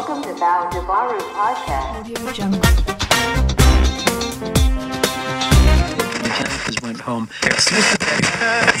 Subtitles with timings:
[0.00, 2.08] Welcome to Val Jabaru Podcast.
[6.22, 7.28] The campers went home.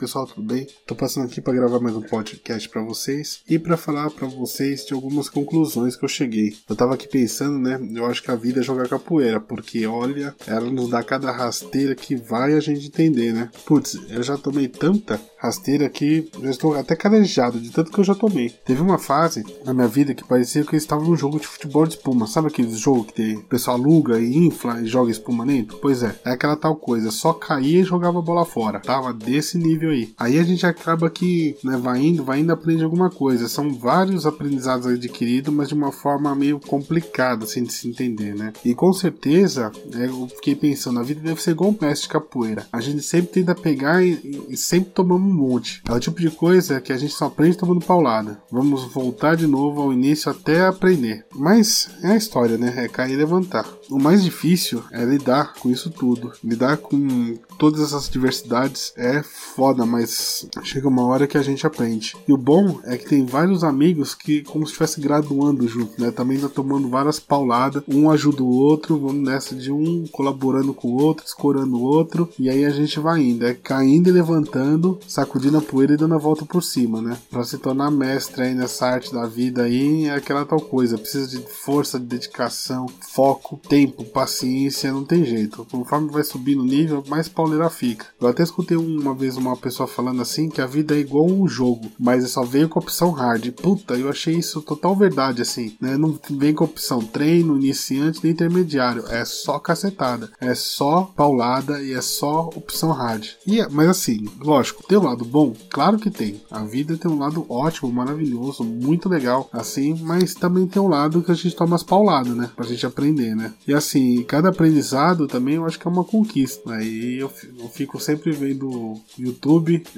[0.00, 0.66] pessoal, tudo bem?
[0.86, 4.86] Tô passando aqui para gravar mais um podcast para vocês e para falar para vocês
[4.86, 6.56] de algumas conclusões que eu cheguei.
[6.66, 7.78] Eu tava aqui pensando, né?
[7.94, 11.94] Eu acho que a vida é jogar capoeira, porque olha, ela nos dá cada rasteira
[11.94, 13.50] que vai a gente entender, né?
[13.66, 18.04] Putz, eu já tomei tanta rasteira que já estou até calejado de tanto que eu
[18.04, 18.48] já tomei.
[18.64, 21.86] Teve uma fase na minha vida que parecia que eu estava num jogo de futebol
[21.86, 22.26] de espuma.
[22.26, 25.76] Sabe aqueles jogos que tem, o pessoal aluga e infla e joga espuma dentro?
[25.76, 28.80] Pois é, é aquela tal coisa, só caía e jogava a bola fora.
[28.80, 30.12] Tava desse nível aí.
[30.18, 33.48] Aí a gente acaba que né, vai indo, vai indo aprende alguma coisa.
[33.48, 38.52] São vários aprendizados adquiridos, mas de uma forma meio complicada assim de se entender, né?
[38.64, 42.12] E com certeza, né, eu fiquei pensando, a vida deve ser igual um mestre de
[42.12, 42.66] capoeira.
[42.72, 45.82] A gente sempre tenta pegar e, e sempre tomamos um monte.
[45.88, 48.40] É o tipo de coisa que a gente só aprende tomando paulada.
[48.50, 51.24] Vamos voltar de novo ao início até aprender.
[51.34, 52.84] Mas é a história, né?
[52.84, 53.66] É cair e levantar.
[53.90, 56.32] O mais difícil é lidar com isso tudo.
[56.44, 62.16] Lidar com todas essas diversidades é foda, mas chega uma hora que a gente aprende.
[62.26, 66.10] E o bom é que tem vários amigos que, como se estivesse graduando junto, né?
[66.10, 67.82] Também tá tomando várias pauladas.
[67.88, 72.28] Um ajuda o outro, vamos nessa de um colaborando com o outro, escorando o outro.
[72.38, 73.46] E aí a gente vai indo.
[73.46, 77.16] É caindo e levantando, sacudindo a poeira e dando a volta por cima, né?
[77.30, 80.98] Pra se tornar mestre aí nessa arte da vida aí, é aquela tal coisa.
[80.98, 85.66] Precisa de força, de dedicação, foco, tempo, paciência, não tem jeito.
[85.70, 88.06] Conforme vai subindo o nível, mais pauleira fica.
[88.20, 91.46] Eu até escutei uma vez uma pessoa falando assim que a vida é igual um
[91.46, 93.50] jogo, mas só veio com a opção hard.
[93.52, 95.96] Puta, eu achei isso total verdade, assim, né?
[95.96, 99.04] Não vem com a opção treino, iniciante nem intermediário.
[99.08, 100.30] É só cacetada.
[100.40, 103.28] É só paulada e é só opção hard.
[103.46, 105.54] E, mas assim, lógico, tem um lado bom?
[105.68, 106.40] Claro que tem.
[106.50, 111.22] A vida tem um lado ótimo, maravilhoso, muito legal, assim, mas também tem um lado
[111.22, 112.50] que a gente toma as pauladas, né?
[112.54, 113.52] Pra gente aprender, né?
[113.66, 116.72] E assim, cada aprendizado também eu acho que é uma conquista.
[116.72, 119.49] Aí eu, eu fico sempre vendo YouTube.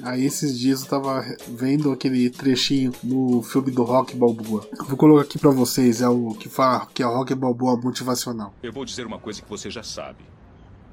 [0.03, 4.67] Aí esses dias eu tava vendo aquele trechinho no filme do Rock Balboa.
[4.87, 8.51] Vou colocar aqui pra vocês, é o que fala que é o Rock Balboa motivacional.
[8.63, 10.23] Eu vou dizer uma coisa que você já sabe.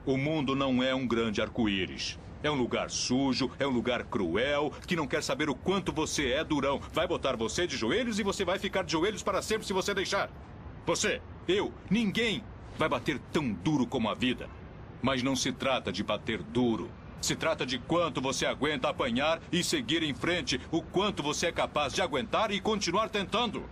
[0.05, 2.19] O mundo não é um grande arco-íris.
[2.43, 6.29] É um lugar sujo, é um lugar cruel, que não quer saber o quanto você
[6.29, 6.81] é durão.
[6.93, 9.95] Vai botar você de joelhos e você vai ficar de joelhos para sempre se você
[9.95, 10.31] deixar.
[10.87, 12.43] Você, eu, ninguém
[12.79, 14.49] vai bater tão duro como a vida.
[15.03, 16.91] Mas não se trata de bater duro.
[17.21, 21.53] Se trata de quanto você aguenta apanhar e seguir em frente, o quanto você é
[21.53, 23.65] capaz de aguentar e continuar tentando.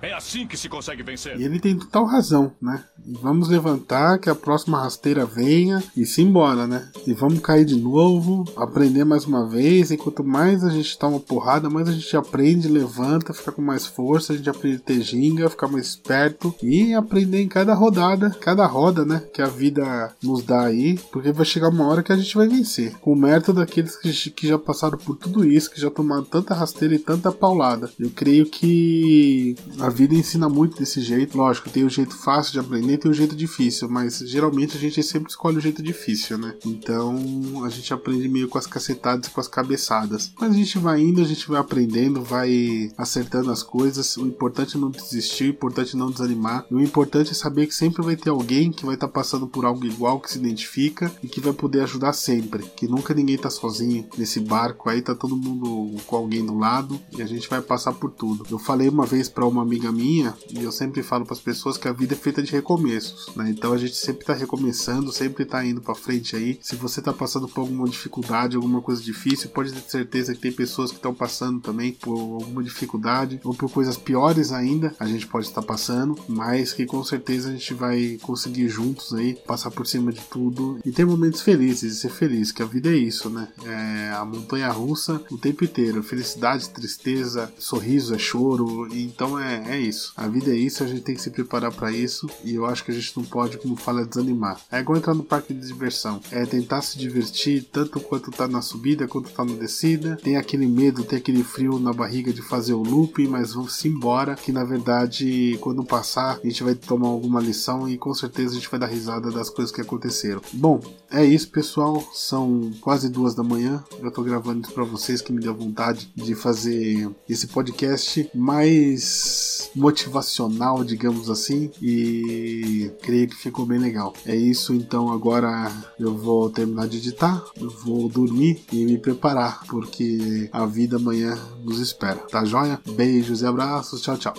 [0.00, 1.38] É assim que se consegue vencer.
[1.38, 2.84] E ele tem total razão, né?
[3.04, 6.88] E vamos levantar que a próxima rasteira venha e se embora, né?
[7.06, 9.90] E vamos cair de novo, aprender mais uma vez.
[9.90, 13.86] E quanto mais a gente toma porrada, mais a gente aprende, levanta, fica com mais
[13.86, 14.32] força.
[14.32, 18.66] A gente aprende a ter ginga, ficar mais esperto e aprender em cada rodada, cada
[18.66, 19.22] roda, né?
[19.32, 20.98] Que a vida nos dá aí.
[21.10, 22.94] Porque vai chegar uma hora que a gente vai vencer.
[23.00, 26.54] Com o mérito daqueles que, que já passaram por tudo isso, que já tomaram tanta
[26.54, 27.90] rasteira e tanta paulada.
[27.98, 31.36] Eu creio que a vida ensina muito desse jeito.
[31.36, 34.80] Lógico, tem o jeito fácil de aprender e tem o jeito difícil, mas geralmente a
[34.80, 36.54] gente sempre escolhe o jeito difícil, né?
[36.64, 40.32] Então a gente aprende meio com as cacetadas e com as cabeçadas.
[40.38, 44.16] Mas a gente vai indo, a gente vai aprendendo, vai acertando as coisas.
[44.16, 46.66] O importante é não desistir, o importante é não desanimar.
[46.70, 49.64] O importante é saber que sempre vai ter alguém que vai estar tá passando por
[49.64, 52.64] algo igual, que se identifica e que vai poder ajudar sempre.
[52.76, 57.00] Que nunca ninguém tá sozinho nesse barco aí, tá todo mundo com alguém do lado
[57.16, 58.46] e a gente vai passar por tudo.
[58.50, 61.78] Eu falei uma vez para uma amiga minha, e eu sempre falo para as pessoas
[61.78, 63.50] que a vida é feita de recomeços, né?
[63.50, 66.58] Então a gente sempre tá recomeçando, sempre tá indo para frente aí.
[66.62, 70.52] Se você tá passando por alguma dificuldade, alguma coisa difícil, pode ter certeza que tem
[70.52, 75.26] pessoas que estão passando também por alguma dificuldade ou por coisas piores ainda, a gente
[75.26, 79.86] pode estar passando, mas que com certeza a gente vai conseguir juntos aí passar por
[79.86, 83.30] cima de tudo e ter momentos felizes e ser feliz, que a vida é isso,
[83.30, 83.48] né?
[83.64, 89.78] É a montanha russa o tempo inteiro, felicidade, tristeza, sorriso, é choro, então é, é
[89.78, 90.12] isso.
[90.16, 92.84] A vida é isso, a gente tem que se preparar para isso e eu acho
[92.84, 94.60] que a gente não pode, como fala, desanimar.
[94.70, 98.62] É igual entrar no parque de diversão, é tentar se divertir tanto quanto tá na
[98.62, 100.16] subida quanto tá na descida.
[100.22, 104.34] Tem aquele medo, tem aquele frio na barriga de fazer o looping, mas vamos embora,
[104.34, 108.54] que na verdade quando passar a gente vai tomar alguma lição e com certeza a
[108.54, 110.40] gente vai dar risada das coisas que aconteceram.
[110.52, 110.80] Bom,
[111.10, 113.82] é isso pessoal, são quase duas da manhã.
[114.00, 119.57] Eu tô gravando isso para vocês que me deu vontade de fazer esse podcast, mas
[119.74, 124.12] motivacional, digamos assim, e creio que ficou bem legal.
[124.24, 129.64] É isso, então agora eu vou terminar de editar, eu vou dormir e me preparar,
[129.66, 132.16] porque a vida amanhã nos espera.
[132.16, 132.80] Tá joia?
[132.90, 134.34] Beijos e abraços, tchau, tchau.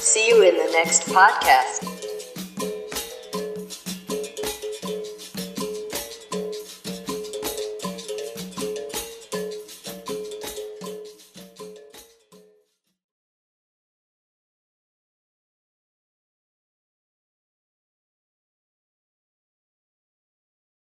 [0.00, 1.87] See you in the next podcast.